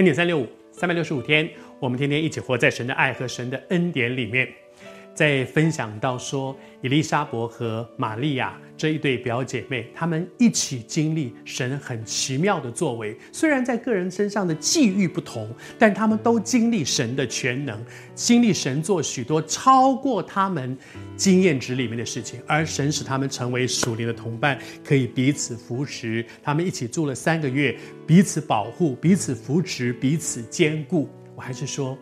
[0.00, 1.46] 恩典三六五，三百六十五天，
[1.78, 4.48] 我们天天一起活在神的爱和神的恩典里面。
[5.12, 13.14] 在分享到说，伊丽莎伯和玛利亚这一对表姐妹，她们一起经历神很奇妙的作为。
[13.30, 17.78] 虽然在个人身上的际遇不同，但她们都经历神的全能，
[18.14, 20.74] 经历神做许多超过他们
[21.14, 22.40] 经验值里面的事情。
[22.46, 26.24] 而神使他们成为属灵的同伴，可以彼此扶持。
[26.42, 31.06] 他们一起住了三个月，彼此保护，彼此扶持，彼此坚固。
[31.36, 31.98] 我还是说。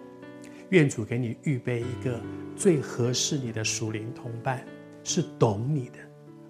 [0.70, 2.20] 愿主给你预备一个
[2.54, 4.62] 最合适你的属灵同伴，
[5.02, 5.95] 是懂你的，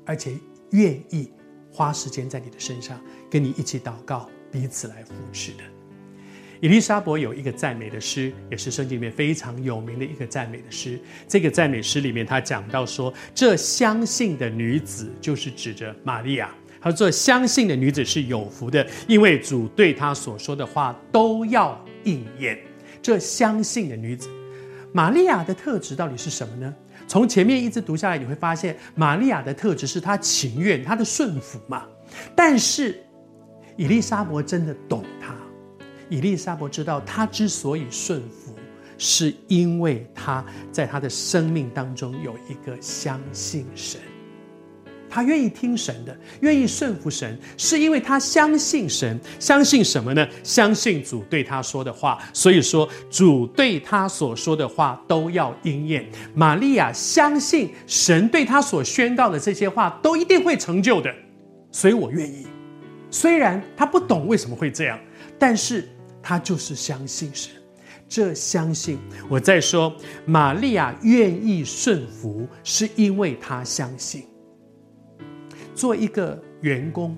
[0.08, 0.32] 而且
[0.70, 1.30] 愿意
[1.70, 2.98] 花时间在你的身上，
[3.30, 5.58] 跟你一起祷告，彼此来扶持的。
[6.62, 10.98] 以利沙伯有一个赞美的诗，也是圣经里面非常有名的一个赞美的诗。
[11.28, 16.52] 这个赞美诗里面，他讲到说，这相信的女子就是指着玛利亚。
[16.80, 22.58] 他说，这相信的女子是有福的，因为主对她所说的话都要应验。
[23.02, 24.28] 这相信的女子，
[24.92, 26.74] 玛利亚的特质到底是什么呢？
[27.06, 31.86] 从前面一直读下来，你会发现玛利亚的特质是她情愿，她的顺服嘛。
[32.34, 33.02] 但是
[33.76, 35.34] 伊丽莎伯真的懂她，
[36.08, 38.54] 伊丽莎伯知道她之所以顺服，
[38.98, 44.00] 是因为她在她的生命当中有一个相信神。
[45.18, 49.18] 他愿意听神的，愿意顺服神，是因为他相信神。
[49.40, 50.24] 相信什么呢？
[50.44, 52.22] 相信主对他说的话。
[52.32, 56.08] 所以说，主对他所说的话都要应验。
[56.36, 61.12] 玛利亚相信神对他所宣告的这些话都一定会成就的。
[61.72, 62.46] 所以我愿意。
[63.10, 64.96] 虽然他不懂为什么会这样，
[65.36, 65.88] 但是
[66.22, 67.50] 他就是相信神。
[68.08, 68.96] 这相信，
[69.28, 69.92] 我再说，
[70.26, 74.22] 玛利亚愿意顺服，是因为他相信。
[75.78, 77.16] 做一个员工，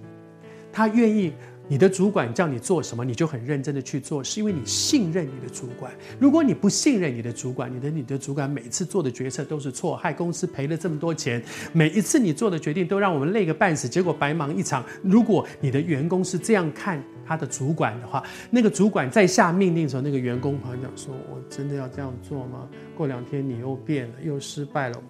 [0.71, 1.33] 他愿意
[1.67, 5.91] 你的主管叫你做什么，你就很认真的去做，是因为你信任你的主管。
[6.19, 14.85] 如果你不信任你的主管，你的你的主管每次做的决策都是错，害公司赔了这么多钱，每一次你做的决定都让我们累个半死，结果白忙一场。
[15.03, 25.03] 如果你的员工是这样看他的主管的话，那个主管在下命令的时候，那个员工朋友讲说：“我真的要这样做吗？”过两天你又变了，又失败了，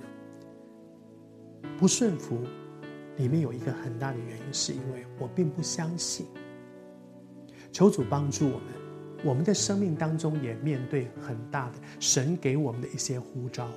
[1.78, 2.38] 不顺服。
[3.16, 6.26] 里面有一个很大的原因，是因为我并不相信。
[7.72, 8.66] 求主帮助我们，
[9.22, 13.69] 我们的生命当中也面对很大的神给我们的一些呼召，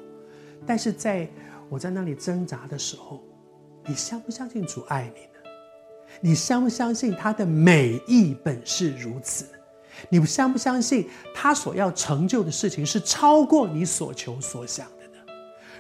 [0.66, 1.30] 但是在
[1.70, 3.22] 我在那里挣扎的时候，
[3.86, 5.30] 你相不相信主爱你呢？
[6.22, 9.46] 你相不相信他的美意本是如此？
[10.10, 15.34] 你相不相信他所要成就的事情是超过你所求所想的呢？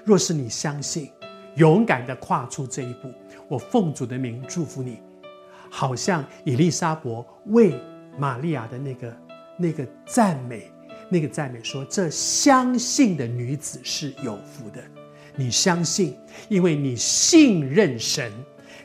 [0.06, 1.10] 若是你相信，
[1.56, 3.12] 勇敢的跨出这一步。
[3.48, 5.00] 我奉主的名祝福你，
[5.70, 7.80] 好像以利沙伯为
[8.18, 9.18] 玛利亚的那个
[9.58, 10.72] 那个赞美，
[11.10, 14.82] 那个赞美说：“这相信的女子是有福的。”
[15.36, 16.16] 你相信，
[16.48, 18.32] 因为你信任神，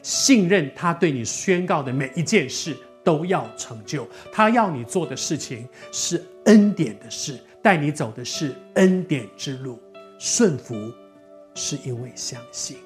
[0.02, 4.08] 信任他对你宣告的每一件事都要成就。
[4.32, 9.78] 他要你做的事情是恩典的事，带你走的是恩典之路。
[10.18, 10.74] 顺服
[11.54, 12.78] 是因为相信。